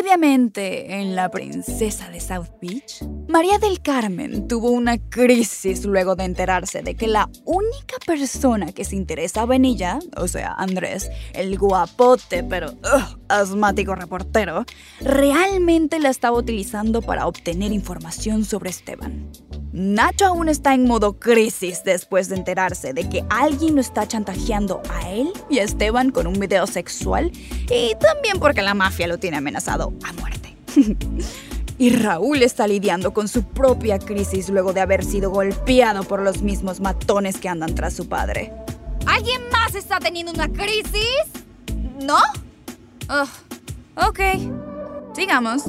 Previamente, 0.00 0.98
en 0.98 1.14
La 1.14 1.30
Princesa 1.30 2.08
de 2.08 2.20
South 2.20 2.48
Beach, 2.58 3.04
María 3.28 3.58
del 3.58 3.82
Carmen 3.82 4.48
tuvo 4.48 4.70
una 4.70 4.96
crisis 4.96 5.84
luego 5.84 6.16
de 6.16 6.24
enterarse 6.24 6.80
de 6.80 6.94
que 6.94 7.06
la 7.06 7.28
única 7.44 7.96
persona 8.06 8.72
que 8.72 8.86
se 8.86 8.96
interesaba 8.96 9.56
en 9.56 9.66
ella, 9.66 9.98
o 10.16 10.26
sea, 10.26 10.54
Andrés, 10.54 11.10
el 11.34 11.58
guapote 11.58 12.42
pero 12.42 12.72
asmático 13.28 13.94
reportero, 13.94 14.64
realmente 15.02 15.98
la 15.98 16.08
estaba 16.08 16.38
utilizando 16.38 17.02
para 17.02 17.26
obtener 17.26 17.70
información 17.70 18.46
sobre 18.46 18.70
Esteban. 18.70 19.30
Nacho 19.72 20.26
aún 20.26 20.48
está 20.48 20.74
en 20.74 20.84
modo 20.84 21.20
crisis 21.20 21.84
después 21.84 22.28
de 22.28 22.36
enterarse 22.36 22.92
de 22.92 23.08
que 23.08 23.24
alguien 23.30 23.76
lo 23.76 23.80
está 23.80 24.06
chantajeando 24.06 24.82
a 24.90 25.08
él 25.10 25.32
y 25.48 25.60
a 25.60 25.62
Esteban 25.62 26.10
con 26.10 26.26
un 26.26 26.40
video 26.40 26.66
sexual 26.66 27.30
y 27.70 27.94
también 28.00 28.40
porque 28.40 28.62
la 28.62 28.74
mafia 28.74 29.06
lo 29.06 29.18
tiene 29.18 29.36
amenazado 29.36 29.92
a 30.02 30.12
muerte. 30.14 30.56
y 31.78 31.90
Raúl 31.90 32.42
está 32.42 32.66
lidiando 32.66 33.12
con 33.12 33.28
su 33.28 33.44
propia 33.44 34.00
crisis 34.00 34.48
luego 34.48 34.72
de 34.72 34.80
haber 34.80 35.04
sido 35.04 35.30
golpeado 35.30 36.02
por 36.02 36.20
los 36.20 36.42
mismos 36.42 36.80
matones 36.80 37.38
que 37.38 37.48
andan 37.48 37.76
tras 37.76 37.94
su 37.94 38.08
padre. 38.08 38.52
¿Alguien 39.06 39.40
más 39.52 39.76
está 39.76 40.00
teniendo 40.00 40.32
una 40.32 40.48
crisis? 40.48 41.22
¿No? 42.02 42.18
Ugh, 43.08 44.08
ok, 44.08 44.20
sigamos. 45.14 45.62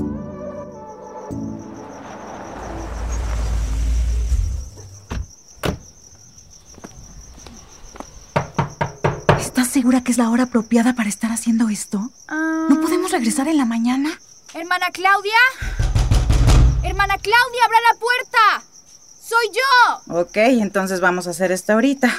Segura 9.81 10.03
que 10.03 10.11
es 10.11 10.19
la 10.19 10.29
hora 10.29 10.43
apropiada 10.43 10.93
para 10.93 11.09
estar 11.09 11.31
haciendo 11.31 11.67
esto? 11.69 12.11
¿No 12.29 12.79
podemos 12.81 13.09
regresar 13.09 13.47
en 13.47 13.57
la 13.57 13.65
mañana? 13.65 14.11
Hermana 14.53 14.91
Claudia. 14.91 15.39
Hermana 16.83 17.17
Claudia, 17.17 17.65
abra 17.65 17.79
la 17.91 17.99
puerta. 17.99 18.63
Soy 19.27 19.49
yo. 19.55 20.19
Ok, 20.21 20.37
entonces 20.37 20.99
vamos 20.99 21.25
a 21.25 21.31
hacer 21.31 21.51
esto 21.51 21.73
ahorita. 21.73 22.13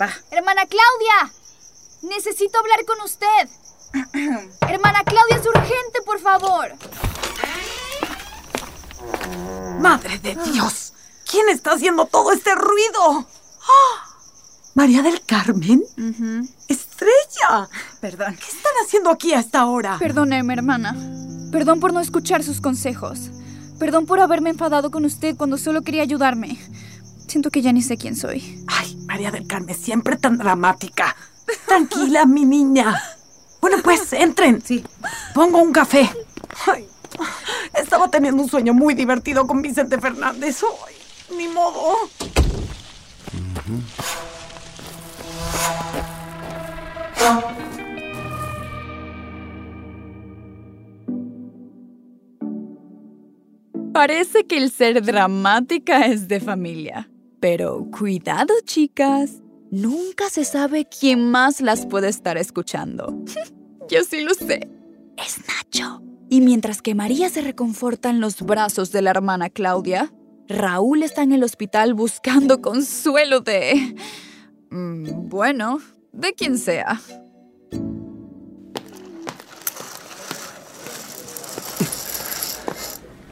Va. 0.00 0.08
Hermana 0.30 0.62
Claudia. 0.64 1.34
Necesito 2.00 2.58
hablar 2.58 2.82
con 2.86 2.98
usted. 3.02 3.48
Hermana 4.66 5.04
Claudia, 5.04 5.36
es 5.36 5.46
urgente, 5.46 6.00
por 6.06 6.18
favor. 6.18 6.72
¡Madre 9.80 10.18
de 10.18 10.34
Dios! 10.50 10.94
¿Quién 11.30 11.50
está 11.50 11.72
haciendo 11.72 12.06
todo 12.06 12.32
este 12.32 12.54
ruido? 12.54 13.26
¡Ah! 13.68 14.08
¿María 14.74 15.02
del 15.02 15.20
Carmen? 15.26 15.84
Perdón. 18.00 18.36
¿Qué 18.36 18.46
están 18.46 18.72
haciendo 18.84 19.10
aquí 19.10 19.32
a 19.32 19.40
esta 19.40 19.66
hora? 19.66 19.96
Perdóneme, 19.98 20.52
hermana. 20.52 20.96
Perdón 21.50 21.80
por 21.80 21.92
no 21.92 22.00
escuchar 22.00 22.42
sus 22.42 22.60
consejos. 22.60 23.30
Perdón 23.78 24.06
por 24.06 24.20
haberme 24.20 24.50
enfadado 24.50 24.90
con 24.90 25.04
usted 25.04 25.36
cuando 25.36 25.58
solo 25.58 25.82
quería 25.82 26.02
ayudarme. 26.02 26.58
Siento 27.26 27.50
que 27.50 27.62
ya 27.62 27.72
ni 27.72 27.82
sé 27.82 27.96
quién 27.96 28.16
soy. 28.16 28.64
Ay, 28.68 28.96
María 29.06 29.30
del 29.30 29.46
Carmen, 29.46 29.74
siempre 29.74 30.16
tan 30.16 30.38
dramática. 30.38 31.16
Tranquila, 31.66 32.26
mi 32.26 32.44
niña. 32.44 33.02
Bueno, 33.60 33.78
pues, 33.82 34.12
entren. 34.12 34.62
Sí. 34.62 34.84
Pongo 35.34 35.58
un 35.58 35.72
café. 35.72 36.10
Ay, 36.66 36.86
estaba 37.74 38.08
teniendo 38.08 38.42
un 38.42 38.48
sueño 38.48 38.74
muy 38.74 38.94
divertido 38.94 39.46
con 39.46 39.62
Vicente 39.62 40.00
Fernández. 40.00 40.62
Ay, 40.86 41.36
ni 41.36 41.48
modo. 41.48 41.96
Parece 53.92 54.46
que 54.46 54.56
el 54.56 54.70
ser 54.70 55.02
dramática 55.02 56.06
es 56.06 56.26
de 56.26 56.40
familia. 56.40 57.10
Pero 57.40 57.86
cuidado, 57.90 58.54
chicas. 58.64 59.42
Nunca 59.70 60.28
se 60.30 60.44
sabe 60.44 60.86
quién 60.86 61.30
más 61.30 61.60
las 61.60 61.86
puede 61.86 62.08
estar 62.08 62.36
escuchando. 62.38 63.22
Yo 63.90 64.02
sí 64.04 64.22
lo 64.22 64.34
sé. 64.34 64.68
Es 65.16 65.38
Nacho. 65.46 66.02
Y 66.28 66.40
mientras 66.40 66.80
que 66.80 66.94
María 66.94 67.28
se 67.28 67.42
reconforta 67.42 68.08
en 68.08 68.20
los 68.20 68.40
brazos 68.42 68.90
de 68.92 69.02
la 69.02 69.10
hermana 69.10 69.50
Claudia, 69.50 70.12
Raúl 70.48 71.02
está 71.02 71.22
en 71.22 71.32
el 71.32 71.44
hospital 71.44 71.94
buscando 71.94 72.62
consuelo 72.62 73.40
de... 73.40 73.94
mm, 74.70 75.28
Bueno, 75.28 75.78
de 76.12 76.32
quien 76.34 76.58
sea. 76.58 77.00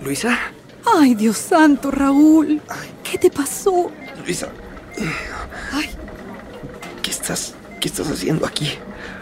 Luisa, 0.02 0.38
Ay, 0.84 1.14
Dios 1.14 1.36
santo, 1.36 1.90
Raúl. 1.90 2.60
¿Qué 3.04 3.18
te 3.18 3.30
pasó? 3.30 3.90
Luisa. 4.24 4.48
¿Qué 7.02 7.10
estás, 7.10 7.54
qué 7.80 7.88
estás 7.88 8.08
haciendo 8.10 8.46
aquí? 8.46 8.70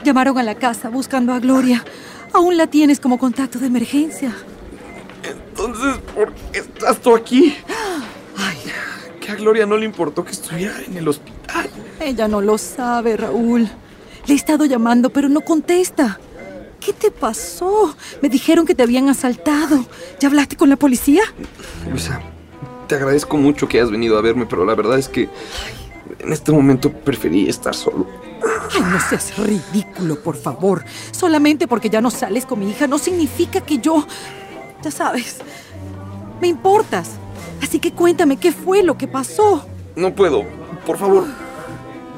Llamaron 0.04 0.38
a 0.38 0.42
la 0.42 0.54
casa 0.54 0.88
buscando 0.88 1.32
a 1.32 1.40
Gloria. 1.40 1.84
Aún 2.32 2.56
la 2.56 2.68
tienes 2.68 3.00
como 3.00 3.18
contacto 3.18 3.58
de 3.58 3.66
emergencia. 3.66 4.34
Entonces, 5.24 5.98
¿por 6.14 6.32
qué 6.32 6.60
estás 6.60 7.00
tú 7.00 7.14
aquí? 7.14 7.56
Ay, 8.36 8.56
que 9.20 9.32
a 9.32 9.34
Gloria 9.34 9.66
no 9.66 9.76
le 9.76 9.84
importó 9.84 10.24
que 10.24 10.32
estuviera 10.32 10.74
en 10.86 10.96
el 10.96 11.08
hospital. 11.08 11.37
Ella 12.00 12.28
no 12.28 12.40
lo 12.40 12.58
sabe, 12.58 13.16
Raúl. 13.16 13.68
Le 14.26 14.34
he 14.34 14.36
estado 14.36 14.64
llamando, 14.64 15.10
pero 15.10 15.28
no 15.28 15.40
contesta. 15.40 16.20
¿Qué 16.80 16.92
te 16.92 17.10
pasó? 17.10 17.94
Me 18.22 18.28
dijeron 18.28 18.64
que 18.64 18.74
te 18.74 18.82
habían 18.82 19.08
asaltado. 19.08 19.84
¿Ya 20.20 20.28
hablaste 20.28 20.56
con 20.56 20.68
la 20.68 20.76
policía? 20.76 21.22
Luisa, 21.90 22.20
te 22.86 22.94
agradezco 22.94 23.36
mucho 23.36 23.68
que 23.68 23.78
hayas 23.78 23.90
venido 23.90 24.16
a 24.16 24.22
verme, 24.22 24.46
pero 24.46 24.64
la 24.64 24.74
verdad 24.74 24.98
es 24.98 25.08
que 25.08 25.28
en 26.20 26.32
este 26.32 26.52
momento 26.52 26.92
preferí 26.92 27.48
estar 27.48 27.74
solo. 27.74 28.06
Ay, 28.72 28.80
no 28.80 29.00
seas 29.00 29.36
ridículo, 29.36 30.22
por 30.22 30.36
favor. 30.36 30.84
Solamente 31.10 31.66
porque 31.66 31.90
ya 31.90 32.00
no 32.00 32.10
sales 32.10 32.46
con 32.46 32.60
mi 32.60 32.70
hija 32.70 32.86
no 32.86 32.98
significa 32.98 33.60
que 33.60 33.78
yo... 33.78 34.06
Ya 34.82 34.92
sabes, 34.92 35.38
me 36.40 36.46
importas. 36.46 37.10
Así 37.60 37.80
que 37.80 37.92
cuéntame 37.92 38.36
qué 38.36 38.52
fue 38.52 38.84
lo 38.84 38.96
que 38.96 39.08
pasó. 39.08 39.66
No 39.96 40.14
puedo, 40.14 40.44
por 40.86 40.96
favor. 40.96 41.26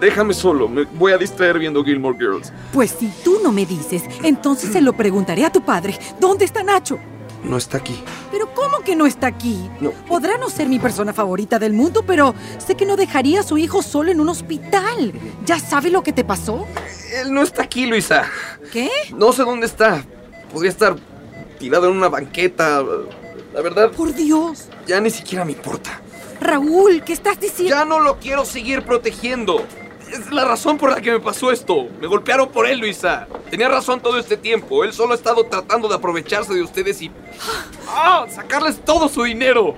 Déjame 0.00 0.32
solo, 0.32 0.66
me 0.68 0.84
voy 0.84 1.12
a 1.12 1.18
distraer 1.18 1.58
viendo 1.58 1.84
Gilmore 1.84 2.16
Girls. 2.18 2.52
Pues 2.72 2.90
si 2.98 3.08
tú 3.22 3.38
no 3.42 3.52
me 3.52 3.66
dices, 3.66 4.02
entonces 4.22 4.72
se 4.72 4.80
lo 4.80 4.94
preguntaré 4.94 5.44
a 5.44 5.52
tu 5.52 5.62
padre. 5.62 5.98
¿Dónde 6.18 6.46
está 6.46 6.62
Nacho? 6.62 6.98
No 7.44 7.56
está 7.58 7.78
aquí. 7.78 8.02
Pero 8.30 8.52
¿cómo 8.54 8.80
que 8.80 8.96
no 8.96 9.06
está 9.06 9.26
aquí? 9.26 9.68
No. 9.80 9.90
Podrá 10.08 10.38
no 10.38 10.48
ser 10.48 10.68
mi 10.68 10.78
persona 10.78 11.12
favorita 11.12 11.58
del 11.58 11.72
mundo, 11.74 12.02
pero 12.06 12.34
sé 12.58 12.74
que 12.76 12.86
no 12.86 12.96
dejaría 12.96 13.40
a 13.40 13.42
su 13.42 13.58
hijo 13.58 13.82
solo 13.82 14.10
en 14.10 14.20
un 14.20 14.28
hospital. 14.30 15.12
¿Ya 15.44 15.58
sabe 15.58 15.91
lo 15.91 16.03
que 16.03 16.12
te 16.12 16.24
pasó? 16.24 16.66
Él 17.22 17.32
no 17.32 17.42
está 17.42 17.62
aquí, 17.62 17.86
Luisa. 17.86 18.24
¿Qué? 18.72 18.91
No 19.16 19.32
sé 19.32 19.42
dónde 19.42 19.66
está. 19.66 20.04
Podría 20.53 20.70
estar 20.70 20.96
tirado 21.58 21.88
en 21.91 21.96
una 21.96 22.08
banqueta. 22.08 22.82
La 23.54 23.60
verdad, 23.62 23.91
Por 23.92 24.14
Dios. 24.14 24.68
ya 24.86 25.00
ni 25.00 25.10
siquiera 25.10 25.44
me 25.44 25.53
importa. 25.53 26.00
Raúl, 26.41 27.03
¿qué 27.04 27.12
estás 27.12 27.38
diciendo? 27.38 27.74
Ya 27.74 27.84
no 27.84 28.00
lo 28.00 28.18
quiero 28.18 28.44
seguir 28.46 28.82
protegiendo. 28.82 29.64
Es 30.12 30.30
la 30.33 30.45
razón 30.45 30.77
por 30.77 30.91
la 30.91 31.01
que 31.01 31.12
me 31.12 31.21
pasó 31.21 31.51
esto. 31.53 31.89
Me 32.01 32.07
golpearon 32.07 32.48
por 32.51 32.66
él, 32.66 32.80
Luisa. 32.80 33.28
Tenía 33.51 33.68
razón 33.68 34.01
todo 34.01 34.18
este 34.18 34.36
tiempo. 34.36 34.83
Él 34.84 34.92
solo 34.92 35.12
ha 35.12 35.16
estado 35.16 35.45
tratando 35.45 35.89
de 35.89 35.95
aprovecharse 35.95 36.53
de 36.54 36.62
ustedes 36.62 37.01
y... 37.03 37.10
¡Ah! 37.89 38.27
Sacarles 38.28 38.84
todo 38.84 39.09
su 39.09 39.22
dinero. 39.22 39.74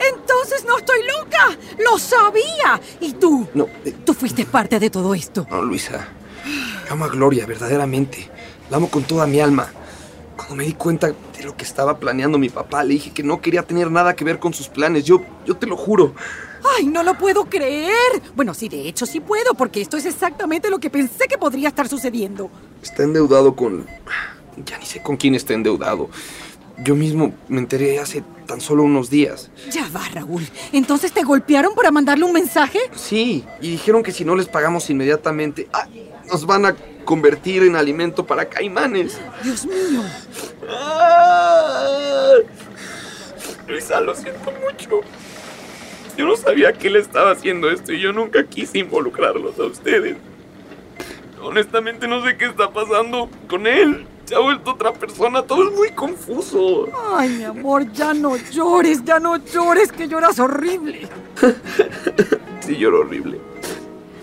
Entonces 0.00 0.64
no 0.66 0.78
estoy 0.78 0.98
loca. 1.18 1.56
Lo 1.78 1.98
sabía. 1.98 2.80
¿Y 3.00 3.12
tú? 3.12 3.46
No, 3.54 3.66
eh, 3.84 3.94
Tú 4.04 4.14
fuiste 4.14 4.44
parte 4.44 4.78
de 4.80 4.90
todo 4.90 5.14
esto. 5.14 5.46
no, 5.50 5.62
Luisa. 5.62 6.08
Amo 6.90 7.04
a 7.04 7.08
Gloria, 7.08 7.46
verdaderamente. 7.46 8.28
La 8.68 8.78
amo 8.78 8.90
con 8.90 9.04
toda 9.04 9.26
mi 9.26 9.40
alma. 9.40 9.68
Cuando 10.36 10.56
me 10.56 10.64
di 10.64 10.72
cuenta 10.74 11.08
de 11.08 11.44
lo 11.44 11.56
que 11.56 11.64
estaba 11.64 11.98
planeando 11.98 12.36
mi 12.38 12.48
papá, 12.48 12.82
le 12.82 12.94
dije 12.94 13.12
que 13.12 13.22
no 13.22 13.40
quería 13.40 13.62
tener 13.62 13.90
nada 13.90 14.16
que 14.16 14.24
ver 14.24 14.38
con 14.40 14.52
sus 14.52 14.68
planes. 14.68 15.04
Yo, 15.04 15.20
yo 15.46 15.56
te 15.56 15.66
lo 15.66 15.76
juro. 15.76 16.14
¡Ay, 16.76 16.86
no 16.86 17.02
lo 17.02 17.18
puedo 17.18 17.44
creer! 17.46 18.22
Bueno, 18.34 18.54
sí, 18.54 18.68
de 18.68 18.88
hecho 18.88 19.06
sí 19.06 19.20
puedo, 19.20 19.54
porque 19.54 19.80
esto 19.80 19.96
es 19.96 20.06
exactamente 20.06 20.70
lo 20.70 20.78
que 20.78 20.90
pensé 20.90 21.26
que 21.28 21.38
podría 21.38 21.68
estar 21.68 21.88
sucediendo. 21.88 22.50
Está 22.82 23.02
endeudado 23.02 23.54
con... 23.54 23.86
Ya 24.64 24.78
ni 24.78 24.86
sé 24.86 25.02
con 25.02 25.16
quién 25.16 25.34
está 25.34 25.54
endeudado. 25.54 26.10
Yo 26.78 26.94
mismo 26.94 27.34
me 27.48 27.58
enteré 27.58 27.98
hace 27.98 28.22
tan 28.46 28.60
solo 28.60 28.82
unos 28.82 29.08
días. 29.08 29.50
Ya 29.70 29.88
va, 29.94 30.02
Raúl. 30.12 30.46
¿Entonces 30.72 31.12
te 31.12 31.22
golpearon 31.22 31.74
para 31.74 31.90
mandarle 31.90 32.24
un 32.24 32.32
mensaje? 32.32 32.78
Sí, 32.94 33.44
y 33.60 33.70
dijeron 33.70 34.02
que 34.02 34.12
si 34.12 34.24
no 34.24 34.34
les 34.34 34.48
pagamos 34.48 34.88
inmediatamente, 34.90 35.68
ah, 35.72 35.86
nos 36.30 36.44
van 36.46 36.66
a 36.66 36.76
convertir 37.04 37.62
en 37.62 37.76
alimento 37.76 38.26
para 38.26 38.48
caimanes. 38.48 39.18
Dios 39.42 39.66
mío. 39.66 40.02
Ah. 40.68 42.34
Luisa, 43.68 44.00
lo 44.00 44.14
siento 44.14 44.52
mucho. 44.52 45.00
Yo 46.16 46.26
no 46.26 46.36
sabía 46.36 46.72
que 46.72 46.88
él 46.88 46.96
estaba 46.96 47.30
haciendo 47.30 47.70
esto 47.70 47.92
y 47.92 48.00
yo 48.00 48.12
nunca 48.12 48.44
quise 48.44 48.78
involucrarlos 48.78 49.58
a 49.58 49.64
ustedes. 49.64 50.16
Honestamente 51.42 52.06
no 52.06 52.24
sé 52.24 52.36
qué 52.36 52.46
está 52.46 52.70
pasando 52.70 53.28
con 53.48 53.66
él. 53.66 54.06
Se 54.24 54.34
ha 54.36 54.38
vuelto 54.38 54.72
otra 54.72 54.92
persona, 54.92 55.42
todo 55.42 55.68
es 55.68 55.74
muy 55.74 55.90
confuso. 55.90 56.88
Ay, 57.14 57.30
mi 57.30 57.44
amor, 57.44 57.90
ya 57.92 58.14
no 58.14 58.36
llores, 58.36 59.02
ya 59.04 59.18
no 59.18 59.36
llores, 59.44 59.90
que 59.90 60.06
lloras 60.06 60.38
horrible. 60.38 61.08
sí, 62.60 62.76
lloro 62.76 63.00
horrible. 63.00 63.40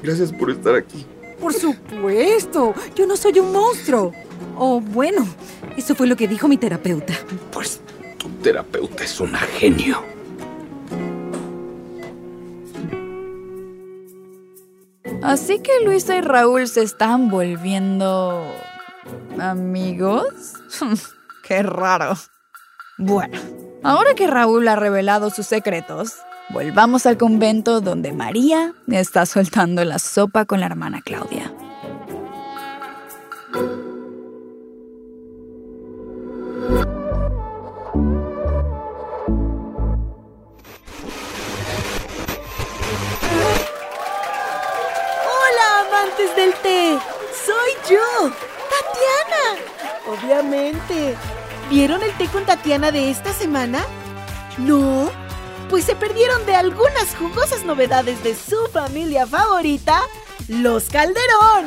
Gracias 0.01 0.31
por 0.31 0.51
estar 0.51 0.75
aquí. 0.75 1.05
Por 1.39 1.53
supuesto, 1.53 2.73
yo 2.95 3.05
no 3.05 3.17
soy 3.17 3.39
un 3.39 3.51
monstruo. 3.51 4.13
Oh, 4.57 4.79
bueno, 4.79 5.27
eso 5.77 5.95
fue 5.95 6.07
lo 6.07 6.15
que 6.15 6.27
dijo 6.27 6.47
mi 6.47 6.57
terapeuta. 6.57 7.13
Pues 7.51 7.81
tu 8.17 8.29
terapeuta 8.41 9.03
es 9.03 9.19
un 9.19 9.33
genio. 9.33 10.01
Así 15.21 15.59
que 15.59 15.83
Luisa 15.83 16.15
y 16.15 16.21
Raúl 16.21 16.67
se 16.67 16.81
están 16.81 17.29
volviendo... 17.29 18.45
amigos. 19.39 20.53
Qué 21.43 21.63
raro. 21.63 22.13
Bueno, 22.97 23.37
ahora 23.83 24.13
que 24.13 24.27
Raúl 24.27 24.67
ha 24.67 24.75
revelado 24.75 25.29
sus 25.29 25.47
secretos, 25.47 26.15
volvamos 26.49 27.05
al 27.05 27.17
convento 27.17 27.81
donde 27.81 28.13
María 28.13 28.73
está 28.87 29.25
soltando 29.25 29.83
la 29.83 29.99
sopa 29.99 30.45
con 30.45 30.59
la 30.59 30.67
hermana 30.67 31.01
Claudia. 31.01 31.51
Del 46.07 46.53
té. 46.61 46.97
Soy 47.45 47.71
yo, 47.89 48.31
Tatiana. 48.69 49.61
Obviamente. 50.07 51.17
¿Vieron 51.69 52.01
el 52.01 52.17
té 52.17 52.27
con 52.27 52.45
Tatiana 52.45 52.89
de 52.91 53.11
esta 53.11 53.33
semana? 53.33 53.85
¿No? 54.57 55.11
Pues 55.69 55.83
se 55.83 55.95
perdieron 55.95 56.45
de 56.45 56.55
algunas 56.55 57.15
jugosas 57.17 57.63
novedades 57.63 58.23
de 58.23 58.33
su 58.33 58.65
familia 58.67 59.27
favorita, 59.27 60.01
los 60.47 60.85
Calderón. 60.85 61.65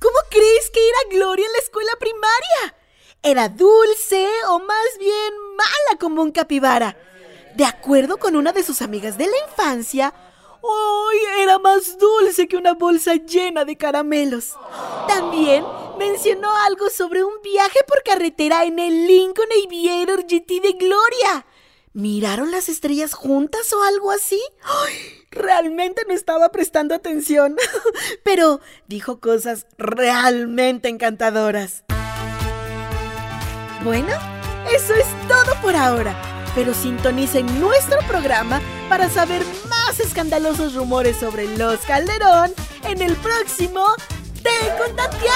¿Cómo 0.00 0.18
crees 0.30 0.70
que 0.72 0.88
era 0.88 0.98
Gloria 1.10 1.46
en 1.46 1.52
la 1.52 1.58
escuela 1.58 1.92
primaria? 1.98 2.76
Era 3.24 3.48
dulce 3.48 4.28
o 4.50 4.60
más 4.60 4.98
bien 5.00 5.34
mala 5.56 5.98
como 5.98 6.22
un 6.22 6.30
capibara. 6.30 6.96
De 7.56 7.64
acuerdo 7.64 8.18
con 8.18 8.36
una 8.36 8.52
de 8.52 8.62
sus 8.62 8.82
amigas 8.82 9.16
de 9.16 9.24
la 9.24 9.36
infancia, 9.48 10.12
¡ay! 10.62 11.42
era 11.42 11.58
más 11.58 11.96
dulce 11.96 12.46
que 12.48 12.58
una 12.58 12.74
bolsa 12.74 13.14
llena 13.14 13.64
de 13.64 13.78
caramelos. 13.78 14.52
También 15.08 15.64
mencionó 15.98 16.54
algo 16.66 16.90
sobre 16.90 17.24
un 17.24 17.32
viaje 17.42 17.78
por 17.88 18.02
carretera 18.02 18.66
en 18.66 18.78
el 18.78 19.06
Lincoln 19.06 19.48
Aviator 19.64 20.24
GT 20.24 20.60
de 20.60 20.72
Gloria. 20.72 21.46
¿Miraron 21.94 22.50
las 22.50 22.68
estrellas 22.68 23.14
juntas 23.14 23.72
o 23.72 23.82
algo 23.84 24.10
así? 24.10 24.42
Realmente 25.30 26.02
no 26.06 26.12
estaba 26.12 26.50
prestando 26.50 26.94
atención, 26.94 27.56
pero 28.22 28.60
dijo 28.86 29.18
cosas 29.18 29.66
realmente 29.78 30.90
encantadoras. 30.90 31.84
Bueno, 33.82 34.12
eso 34.70 34.92
es 34.92 35.06
todo 35.26 35.54
por 35.62 35.74
ahora 35.74 36.35
pero 36.56 36.72
sintonicen 36.72 37.60
nuestro 37.60 37.98
programa 38.08 38.62
para 38.88 39.10
saber 39.10 39.42
más 39.68 40.00
escandalosos 40.00 40.74
rumores 40.74 41.18
sobre 41.18 41.54
los 41.58 41.80
Calderón 41.80 42.50
en 42.88 43.02
el 43.02 43.14
próximo 43.16 43.84
Té 44.42 44.72
con 44.78 44.96
Tatiana. 44.96 45.26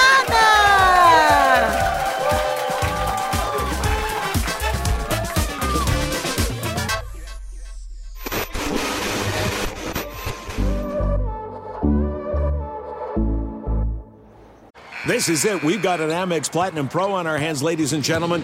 This 15.07 15.29
is 15.29 15.45
it. 15.45 15.63
We've 15.63 15.83
got 15.83 15.99
an 15.99 16.09
Amex 16.09 16.51
Platinum 16.51 16.87
Pro 16.87 17.11
on 17.13 17.27
our 17.27 17.37
hands, 17.37 17.61
ladies 17.61 17.93
and 17.93 18.03
gentlemen. 18.03 18.43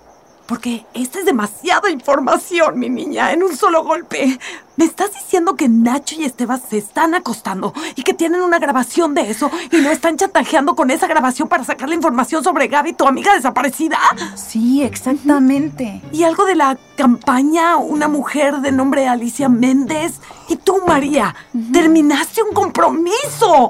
Porque 0.51 0.85
esta 0.93 1.19
es 1.19 1.23
demasiada 1.23 1.89
información, 1.89 2.77
mi 2.77 2.89
niña, 2.89 3.31
en 3.31 3.41
un 3.41 3.55
solo 3.55 3.85
golpe. 3.85 4.37
¿Me 4.75 4.83
estás 4.83 5.13
diciendo 5.13 5.55
que 5.55 5.69
Nacho 5.69 6.15
y 6.19 6.25
Esteban 6.25 6.61
se 6.69 6.77
están 6.77 7.15
acostando 7.15 7.73
y 7.95 8.03
que 8.03 8.13
tienen 8.13 8.41
una 8.41 8.59
grabación 8.59 9.13
de 9.13 9.29
eso 9.31 9.49
y 9.71 9.77
no 9.77 9.89
están 9.89 10.17
chantajeando 10.17 10.75
con 10.75 10.91
esa 10.91 11.07
grabación 11.07 11.47
para 11.47 11.63
sacar 11.63 11.87
la 11.87 11.95
información 11.95 12.43
sobre 12.43 12.67
Gaby, 12.67 12.91
tu 12.91 13.07
amiga 13.07 13.33
desaparecida? 13.33 13.97
Sí, 14.35 14.83
exactamente. 14.83 16.01
Y 16.11 16.23
algo 16.23 16.43
de 16.43 16.55
la 16.55 16.77
campaña, 16.97 17.77
una 17.77 18.09
mujer 18.09 18.57
de 18.57 18.73
nombre 18.73 19.07
Alicia 19.07 19.47
Méndez. 19.47 20.19
Y 20.49 20.57
tú, 20.57 20.81
María, 20.85 21.33
terminaste 21.71 22.43
un 22.43 22.53
compromiso. 22.53 23.69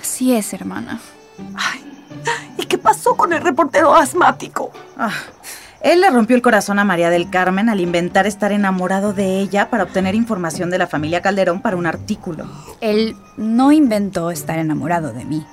Así 0.00 0.34
es, 0.34 0.52
hermana. 0.52 0.98
Ay, 1.54 1.84
¿y 2.58 2.66
qué 2.66 2.78
pasó 2.78 3.14
con 3.14 3.32
el 3.32 3.42
reportero 3.42 3.94
asmático? 3.94 4.72
Ah. 4.98 5.12
Él 5.86 6.00
le 6.00 6.10
rompió 6.10 6.34
el 6.34 6.42
corazón 6.42 6.80
a 6.80 6.84
María 6.84 7.10
del 7.10 7.30
Carmen 7.30 7.68
al 7.68 7.78
inventar 7.78 8.26
estar 8.26 8.50
enamorado 8.50 9.12
de 9.12 9.38
ella 9.38 9.70
para 9.70 9.84
obtener 9.84 10.16
información 10.16 10.68
de 10.68 10.78
la 10.78 10.88
familia 10.88 11.22
Calderón 11.22 11.62
para 11.62 11.76
un 11.76 11.86
artículo. 11.86 12.44
Él 12.80 13.14
no 13.36 13.70
inventó 13.70 14.32
estar 14.32 14.58
enamorado 14.58 15.12
de 15.12 15.24
mí. 15.24 15.46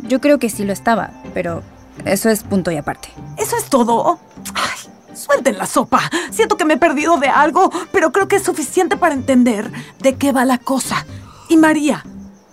Yo 0.00 0.20
creo 0.20 0.38
que 0.38 0.50
sí 0.50 0.66
lo 0.66 0.74
estaba, 0.74 1.12
pero 1.32 1.62
eso 2.04 2.28
es 2.28 2.42
punto 2.42 2.70
y 2.72 2.76
aparte. 2.76 3.08
¿Eso 3.38 3.56
es 3.56 3.64
todo? 3.70 4.18
Ay, 4.54 5.16
suelten 5.16 5.56
la 5.56 5.64
sopa. 5.64 6.10
Siento 6.30 6.58
que 6.58 6.66
me 6.66 6.74
he 6.74 6.78
perdido 6.78 7.16
de 7.16 7.28
algo, 7.28 7.70
pero 7.90 8.12
creo 8.12 8.28
que 8.28 8.36
es 8.36 8.42
suficiente 8.42 8.98
para 8.98 9.14
entender 9.14 9.72
de 9.98 10.16
qué 10.16 10.32
va 10.32 10.44
la 10.44 10.58
cosa. 10.58 11.06
Y 11.48 11.56
María, 11.56 12.04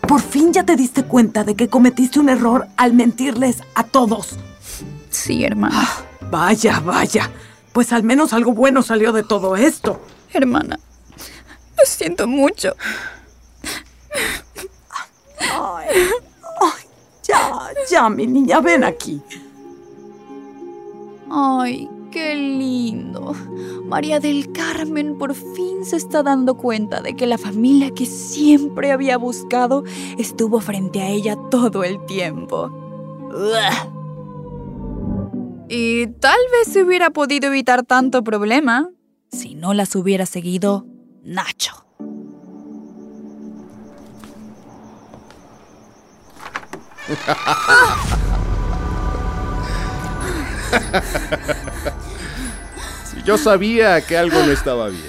por 0.08 0.22
fin 0.22 0.54
ya 0.54 0.64
te 0.64 0.78
diste 0.78 1.04
cuenta 1.04 1.44
de 1.44 1.56
que 1.56 1.68
cometiste 1.68 2.22
un 2.22 2.30
error 2.30 2.70
al 2.78 2.94
mentirles 2.94 3.64
a 3.76 3.84
todos. 3.84 4.40
Sí, 5.10 5.44
hermana. 5.44 5.86
Vaya, 6.30 6.80
vaya. 6.80 7.30
Pues 7.74 7.94
al 7.94 8.04
menos 8.04 8.34
algo 8.34 8.54
bueno 8.54 8.82
salió 8.84 9.12
de 9.12 9.24
todo 9.24 9.56
esto. 9.56 10.02
Hermana, 10.34 10.80
lo 11.78 11.86
siento 11.86 12.28
mucho. 12.28 12.76
Ay, 15.40 15.88
ya, 17.24 17.70
ya, 17.90 18.10
mi 18.10 18.28
niña, 18.28 18.60
ven 18.60 18.84
aquí. 18.84 19.22
Ay, 21.30 21.90
qué 22.12 22.36
lindo. 22.36 23.34
María 23.86 24.20
del 24.20 24.52
Carmen 24.52 25.18
por 25.18 25.34
fin 25.34 25.86
se 25.86 25.96
está 25.96 26.24
dando 26.24 26.56
cuenta 26.56 27.02
de 27.02 27.16
que 27.16 27.26
la 27.26 27.38
familia 27.38 27.92
que 27.92 28.06
siempre 28.06 28.92
había 28.92 29.18
buscado 29.18 29.84
estuvo 30.18 30.60
frente 30.60 31.02
a 31.02 31.10
ella 31.10 31.38
todo 31.50 31.84
el 31.84 32.06
tiempo. 32.06 32.70
Y 35.74 36.08
tal 36.20 36.38
vez 36.52 36.74
se 36.74 36.84
hubiera 36.84 37.12
podido 37.12 37.48
evitar 37.48 37.84
tanto 37.84 38.26
problema 38.26 38.90
si 39.32 39.56
no 39.56 39.74
las 39.74 39.96
hubiera 39.96 40.26
seguido 40.26 40.86
Nacho. 41.24 41.86
Si 53.06 53.24
yo 53.24 53.38
sabía 53.38 54.06
que 54.06 54.18
algo 54.18 54.44
no 54.46 54.52
estaba 54.52 54.90
bien. 54.90 55.02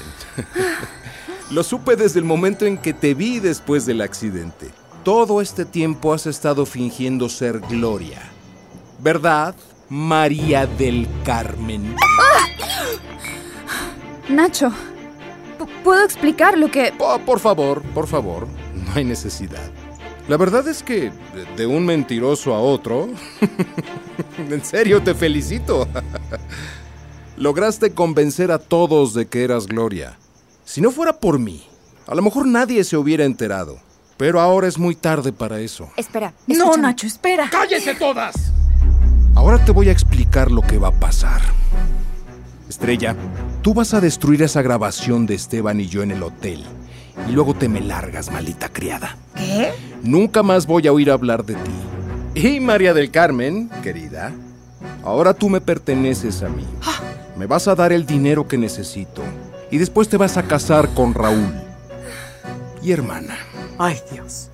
Lo 1.50 1.64
supe 1.64 1.97
desde 1.97 2.21
el 2.21 2.25
momento 2.25 2.66
en 2.66 2.78
que 2.78 2.92
te 2.92 3.14
vi 3.14 3.40
después 3.40 3.85
del 3.85 4.00
accidente. 4.00 4.71
Todo 5.02 5.40
este 5.40 5.64
tiempo 5.64 6.14
has 6.14 6.28
estado 6.28 6.66
fingiendo 6.66 7.28
ser 7.28 7.59
Gloria. 7.59 8.23
¿Verdad, 9.00 9.57
María 9.97 10.67
del 10.67 11.07
Carmen? 11.23 11.95
Nacho, 14.31 14.71
p- 14.71 15.67
¿puedo 15.85 16.03
explicar 16.03 16.57
lo 16.57 16.71
que... 16.71 16.95
Oh, 16.99 17.19
por 17.19 17.39
favor, 17.41 17.83
por 17.93 18.07
favor, 18.07 18.49
no 18.75 18.91
hay 18.95 19.05
necesidad. 19.05 19.61
La 20.29 20.39
verdad 20.39 20.67
es 20.67 20.83
que 20.83 21.13
de- 21.59 21.67
un 21.67 21.85
mentiroso 21.85 22.55
a 22.55 22.61
otro, 22.61 23.11
en 24.39 24.65
serio 24.65 25.03
te 25.03 25.15
felicito. 25.15 25.87
Lograste 27.37 27.93
convencer 27.93 28.51
a 28.51 28.59
todos 28.59 29.13
de 29.13 29.27
que 29.27 29.45
eras 29.45 29.67
Gloria. 29.67 30.17
Si 30.65 30.81
no 30.81 30.91
fuera 30.91 31.13
por 31.21 31.39
mí, 31.39 31.63
a 32.07 32.15
lo 32.15 32.23
mejor 32.23 32.47
nadie 32.47 32.83
se 32.85 32.97
hubiera 32.97 33.25
enterado. 33.27 33.79
Pero 34.17 34.41
ahora 34.41 34.69
es 34.69 34.79
muy 34.79 34.95
tarde 34.95 35.33
para 35.33 35.61
eso. 35.61 35.91
Espera. 35.99 36.33
No. 36.47 36.77
Nacho, 36.79 37.07
espera. 37.07 37.51
¡Cállense 37.51 37.95
todas! 37.97 38.52
Ahora 39.35 39.65
te 39.65 39.73
voy 39.73 39.89
a 39.89 39.93
explicar 39.93 40.51
lo 40.51 40.62
que 40.62 40.79
va 40.79 40.89
a 40.89 40.93
pasar. 40.93 41.41
Estrella, 42.69 43.17
tú 43.62 43.75
vas 43.75 43.95
a 43.95 44.01
destruir 44.01 44.43
esa 44.43 44.62
grabación 44.62 45.27
de 45.27 45.35
Esteban 45.35 45.81
y 45.81 45.87
yo 45.87 46.03
en 46.03 46.11
el 46.11 46.23
hotel. 46.23 46.65
Y 47.29 47.33
luego 47.33 47.55
te 47.55 47.69
me 47.69 47.81
largas, 47.81 48.31
maldita 48.31 48.69
criada. 48.69 49.17
¿Qué? 49.35 49.73
Nunca 50.03 50.43
más 50.43 50.67
voy 50.67 50.87
a 50.87 50.93
oír 50.93 51.11
hablar 51.11 51.45
de 51.45 51.55
ti. 51.55 51.71
Y 52.35 52.61
María 52.61 52.95
del 52.95 53.11
Carmen, 53.11 53.71
querida, 53.83 54.33
ahora 55.05 55.35
tú 55.35 55.49
me 55.49 55.61
perteneces 55.61 56.43
a 56.43 56.49
mí. 56.49 56.67
Me 57.37 57.47
vas 57.47 57.69
a 57.69 57.75
dar 57.75 57.93
el 57.93 58.07
dinero 58.07 58.47
que 58.47 58.59
necesito. 58.59 59.23
Y 59.71 59.79
después 59.79 60.09
te 60.09 60.17
vas 60.17 60.37
a 60.37 60.43
casar 60.43 60.89
con 60.95 61.15
Raúl. 61.15 61.53
Y 62.83 62.93
hermana. 62.93 63.37
Ay, 63.79 63.99
Dios. 64.12 64.51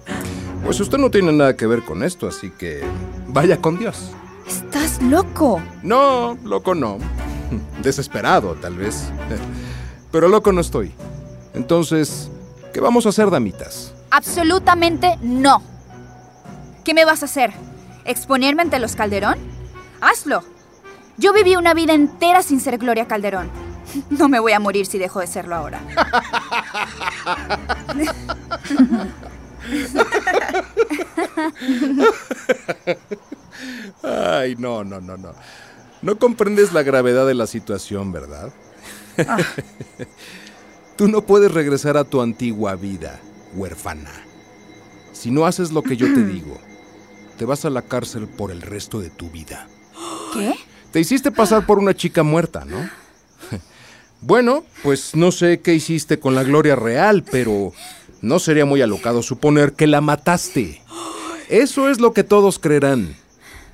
Pues 0.64 0.80
usted 0.80 0.99
no 0.99 1.11
tiene 1.11 1.32
nada 1.32 1.56
que 1.56 1.66
ver 1.66 1.82
con 1.85 2.02
esto, 2.02 2.28
así 2.28 2.50
que 2.50 2.82
vaya 3.26 3.58
con 3.58 3.78
Dios. 3.78 4.12
Estás 4.49 5.02
loco. 5.02 5.61
No, 5.83 6.38
loco 6.43 6.75
no. 6.75 6.99
Desesperado, 7.83 8.55
tal 8.55 8.76
vez. 8.76 9.11
Pero 10.11 10.28
loco 10.28 10.52
no 10.52 10.61
estoy. 10.61 10.93
Entonces, 11.55 12.31
¿qué 12.73 12.81
vamos 12.81 13.05
a 13.07 13.11
hacer, 13.11 13.31
damitas? 13.31 13.93
Absolutamente 14.11 15.19
no. 15.21 15.62
¿Qué 16.83 16.95
me 16.95 17.05
vas 17.05 17.23
a 17.23 17.26
hacer? 17.26 17.52
¿Exponerme 18.07 18.62
ante 18.62 18.78
los 18.78 18.97
Calderón? 18.97 19.38
Hazlo. 20.00 20.43
Yo 21.19 21.33
viví 21.35 21.57
una 21.57 21.75
vida 21.75 21.93
entera 21.93 22.43
sin 22.43 22.61
ser 22.61 22.78
Gloria 22.78 23.07
Calderón. 23.07 23.50
No 24.11 24.28
me 24.28 24.38
voy 24.38 24.52
a 24.52 24.61
morir 24.61 24.85
si 24.87 24.99
dejo 24.99 25.21
de 25.21 25.26
serlo 25.26 25.55
ahora. 25.55 25.81
Ay, 34.02 34.57
no, 34.59 34.85
no, 34.85 35.00
no, 35.00 35.17
no. 35.17 35.33
No 36.02 36.19
comprendes 36.19 36.73
la 36.73 36.83
gravedad 36.83 37.26
de 37.26 37.35
la 37.35 37.47
situación, 37.47 38.12
¿verdad? 38.12 38.52
Tú 40.97 41.09
no 41.09 41.23
puedes 41.23 41.52
regresar 41.52 41.97
a 41.97 42.05
tu 42.05 42.21
antigua 42.21 42.76
vida, 42.76 43.21
huérfana. 43.55 44.12
Si 45.12 45.31
no 45.31 45.47
haces 45.47 45.73
lo 45.73 45.83
que 45.83 45.97
yo 45.97 46.07
te 46.12 46.25
digo, 46.25 46.59
te 47.37 47.45
vas 47.45 47.64
a 47.64 47.71
la 47.71 47.83
cárcel 47.83 48.28
por 48.28 48.50
el 48.50 48.62
resto 48.62 49.00
de 49.00 49.11
tu 49.11 49.31
vida. 49.31 49.69
¿Qué? 50.33 50.55
Te 50.93 51.00
hiciste 51.00 51.31
pasar 51.31 51.67
por 51.67 51.78
una 51.78 51.95
chica 51.95 52.23
muerta, 52.23 52.64
¿no? 52.64 52.88
Bueno, 54.21 54.64
pues 54.83 55.14
no 55.14 55.31
sé 55.31 55.61
qué 55.61 55.75
hiciste 55.75 56.19
con 56.19 56.35
la 56.35 56.43
gloria 56.43 56.75
real, 56.75 57.25
pero 57.31 57.73
no 58.21 58.38
sería 58.40 58.64
muy 58.64 58.83
alocado 58.83 59.23
suponer 59.23 59.75
que 59.75 59.87
la 59.87 60.00
mataste. 60.00 60.83
Eso 61.49 61.88
es 61.88 62.00
lo 62.00 62.12
que 62.12 62.25
todos 62.25 62.59
creerán. 62.59 63.14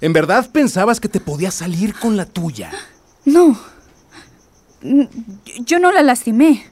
¿En 0.05 0.13
verdad 0.13 0.51
pensabas 0.53 1.01
que 1.01 1.09
te 1.09 1.19
podías 1.19 1.55
salir 1.55 1.95
con 1.95 2.19
la 2.19 2.27
tuya? 2.27 2.71
No. 3.25 3.59
Yo 5.61 5.79
no 5.79 5.93
la 5.93 6.03
lastimé. 6.03 6.67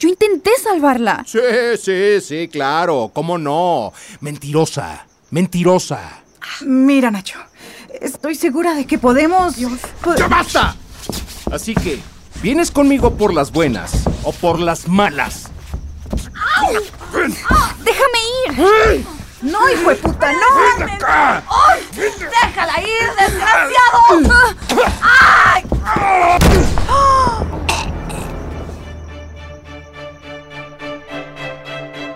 Yo 0.00 0.08
intenté 0.08 0.52
salvarla. 0.64 1.22
Sí, 1.28 1.38
sí, 1.78 2.18
sí, 2.22 2.48
claro, 2.48 3.10
¿cómo 3.12 3.36
no? 3.36 3.92
Mentirosa, 4.22 5.06
mentirosa. 5.30 6.22
Mira, 6.64 7.10
Nacho. 7.10 7.38
Estoy 8.00 8.36
segura 8.36 8.72
de 8.72 8.86
que 8.86 8.96
podemos. 8.96 9.54
po- 10.02 10.14
¡Ya 10.16 10.28
basta! 10.28 10.74
Así 11.52 11.74
que, 11.74 12.00
¿vienes 12.42 12.70
conmigo 12.70 13.18
por 13.18 13.34
las 13.34 13.52
buenas 13.52 13.92
o 14.24 14.32
por 14.32 14.58
las 14.58 14.88
malas? 14.88 15.50
¡Déjame 17.84 18.18
ir! 18.96 19.04
No, 19.42 19.58
hijo 19.70 19.90
de 19.90 19.96
puta, 19.96 20.32
no. 20.32 20.38
¡Déjala 21.96 22.80
ir, 22.80 23.10
desgraciado! 23.18 24.54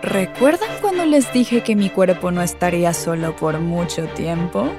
¿Recuerdan 0.02 0.71
cuando 0.80 1.04
les 1.04 1.33
dije 1.33 1.64
que 1.64 1.75
mi 1.75 1.90
cuerpo 1.90 2.30
no 2.30 2.42
estaría 2.42 2.95
solo 2.95 3.35
por 3.35 3.59
mucho 3.59 4.06
tiempo? 4.11 4.73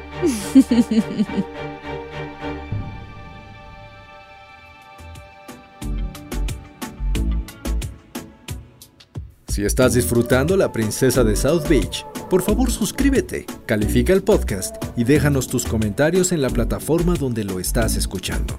Si 9.47 9.65
estás 9.65 9.93
disfrutando 9.95 10.55
La 10.55 10.71
Princesa 10.71 11.23
de 11.23 11.35
South 11.35 11.67
Beach, 11.67 12.05
por 12.29 12.41
favor 12.41 12.71
suscríbete, 12.71 13.45
califica 13.65 14.13
el 14.13 14.23
podcast 14.23 14.75
y 14.95 15.03
déjanos 15.03 15.47
tus 15.47 15.65
comentarios 15.65 16.31
en 16.31 16.41
la 16.41 16.49
plataforma 16.49 17.15
donde 17.15 17.43
lo 17.43 17.59
estás 17.59 17.95
escuchando. 17.95 18.57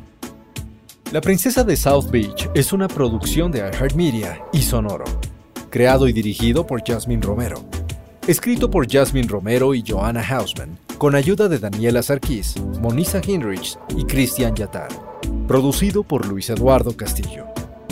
La 1.13 1.21
Princesa 1.21 1.65
de 1.65 1.77
South 1.77 2.11
Beach 2.11 2.49
es 2.55 2.73
una 2.73 2.89
producción 2.89 3.51
de 3.51 3.61
iHeartMedia 3.61 4.43
y 4.53 4.63
Sonoro, 4.63 5.05
creado 5.71 6.09
y 6.09 6.13
dirigido 6.13 6.67
por 6.67 6.83
Jasmine 6.87 7.23
Romero. 7.23 7.65
Escrito 8.27 8.71
por 8.71 8.91
Jasmine 8.91 9.27
Romero 9.27 9.75
y 9.75 9.83
Joanna 9.87 10.23
Hausman, 10.23 10.79
con 10.99 11.15
ayuda 11.15 11.49
de 11.49 11.59
Daniela 11.59 12.03
Sarkis, 12.03 12.57
Monisa 12.81 13.23
Hinrichs 13.27 13.79
y 13.97 14.05
Christian 14.05 14.55
Yatar. 14.55 14.91
Producido 15.47 16.03
por 16.03 16.27
Luis 16.27 16.51
Eduardo 16.51 16.95
Castillo. 16.95 17.47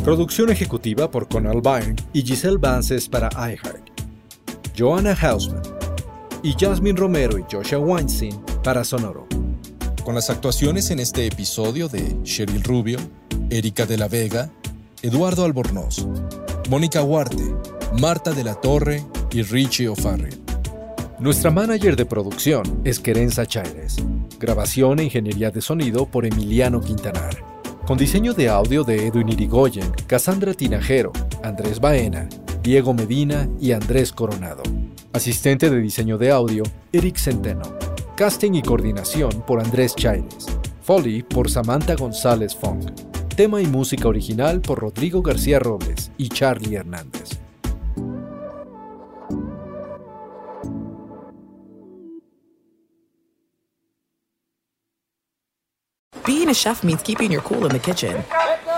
Producción 0.05 0.51
ejecutiva 0.51 1.11
por 1.11 1.27
Conal 1.27 1.63
Byrne 1.63 1.97
y 2.13 2.23
Giselle 2.23 2.59
Vances 2.59 3.09
para 3.09 3.31
iHeart. 3.31 3.86
Joanna 4.77 5.17
Hausman 5.19 5.63
y 6.43 6.53
Jasmine 6.53 6.99
Romero 6.99 7.39
y 7.39 7.45
Joshua 7.51 7.79
Weinstein 7.79 8.39
para 8.63 8.85
Sonoro. 8.85 9.27
Con 10.05 10.15
las 10.15 10.29
actuaciones 10.29 10.91
en 10.91 11.01
este 11.01 11.27
episodio 11.27 11.89
de 11.89 12.23
Cheryl 12.23 12.63
Rubio, 12.63 12.99
Erika 13.49 13.87
de 13.87 13.97
la 13.97 14.07
Vega, 14.07 14.51
Eduardo 15.03 15.45
Albornoz, 15.45 16.07
Mónica 16.69 17.03
Huarte, 17.03 17.43
Marta 17.99 18.33
de 18.33 18.45
la 18.45 18.55
Torre 18.55 19.03
y 19.31 19.43
Richie 19.43 19.89
O'Farrell. 19.89 20.39
Nuestra 21.19 21.51
manager 21.51 21.97
de 21.97 22.05
producción 22.05 22.83
es 22.85 23.01
Querenza 23.01 23.47
Chaires. 23.47 23.97
Grabación 24.39 24.99
e 24.99 25.05
ingeniería 25.05 25.51
de 25.51 25.63
sonido 25.63 26.05
por 26.05 26.27
Emiliano 26.27 26.83
Quintanar. 26.83 27.43
Con 27.87 27.97
diseño 27.97 28.35
de 28.35 28.51
audio 28.51 28.85
de 28.85 29.07
Edwin 29.07 29.31
Irigoyen, 29.31 29.91
Cassandra 30.07 30.53
Tinajero, 30.53 31.13
Andrés 31.43 31.81
Baena, 31.81 32.29
Diego 32.67 32.93
Medina 32.93 33.49
y 33.61 33.71
Andrés 33.71 34.11
Coronado. 34.11 34.65
Asistente 35.13 35.71
de 35.71 35.81
diseño 35.81 36.19
de 36.19 36.33
audio, 36.33 36.65
Eric 36.93 37.17
Centeno. 37.17 37.63
Casting 38.17 38.55
y 38.55 38.63
coordinación 38.63 39.31
por 39.47 39.61
Andrés 39.61 39.95
Chaires. 39.95 40.49
Foley 40.83 41.23
por 41.23 41.49
Samantha 41.49 41.95
González 41.95 42.57
Fong. 42.57 42.91
Tema 43.37 43.63
y 43.63 43.67
música 43.67 44.09
original 44.09 44.61
por 44.63 44.81
Rodrigo 44.81 45.23
García 45.23 45.61
Robles 45.61 46.11
y 46.19 46.29
Charlie 46.29 46.75
Hernández. 46.75 47.39
Being 56.27 56.49
a 56.49 56.55
chef 56.55 56.83
means 56.83 57.01
keeping 57.05 57.31
your 57.31 57.45
cool 57.45 57.63
in 57.63 57.69
the 57.69 57.79
kitchen. 57.79 58.17